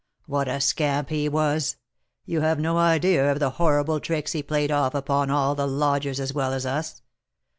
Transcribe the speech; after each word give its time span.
What 0.25 0.47
a 0.47 0.59
scamp 0.59 1.09
he 1.09 1.29
was! 1.29 1.75
You 2.25 2.41
have 2.41 2.57
no 2.59 2.79
idea 2.79 3.31
of 3.31 3.37
the 3.37 3.51
horrible 3.51 3.99
tricks 3.99 4.31
he 4.31 4.41
played 4.41 4.71
off 4.71 4.95
upon 4.95 5.29
all 5.29 5.53
the 5.53 5.67
lodgers 5.67 6.19
as 6.19 6.33
well 6.33 6.53
as 6.53 6.65
us. 6.65 7.03